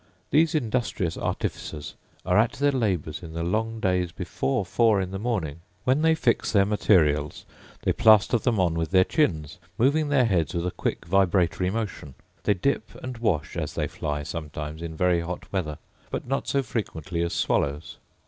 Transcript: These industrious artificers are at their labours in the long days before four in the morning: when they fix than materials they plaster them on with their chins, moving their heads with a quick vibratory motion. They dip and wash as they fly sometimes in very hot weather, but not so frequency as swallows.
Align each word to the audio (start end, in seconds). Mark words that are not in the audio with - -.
These 0.31 0.55
industrious 0.55 1.15
artificers 1.15 1.93
are 2.25 2.39
at 2.39 2.53
their 2.53 2.71
labours 2.71 3.21
in 3.21 3.33
the 3.33 3.43
long 3.43 3.79
days 3.79 4.11
before 4.11 4.65
four 4.65 4.99
in 4.99 5.11
the 5.11 5.19
morning: 5.19 5.59
when 5.83 6.01
they 6.01 6.15
fix 6.15 6.51
than 6.51 6.69
materials 6.69 7.45
they 7.83 7.93
plaster 7.93 8.39
them 8.39 8.59
on 8.59 8.73
with 8.73 8.89
their 8.89 9.03
chins, 9.03 9.59
moving 9.77 10.09
their 10.09 10.25
heads 10.25 10.55
with 10.55 10.65
a 10.65 10.71
quick 10.71 11.05
vibratory 11.05 11.69
motion. 11.69 12.15
They 12.45 12.55
dip 12.55 12.95
and 13.03 13.19
wash 13.19 13.55
as 13.55 13.75
they 13.75 13.85
fly 13.87 14.23
sometimes 14.23 14.81
in 14.81 14.97
very 14.97 15.19
hot 15.21 15.43
weather, 15.53 15.77
but 16.09 16.25
not 16.25 16.47
so 16.47 16.63
frequency 16.63 17.21
as 17.21 17.33
swallows. 17.33 17.97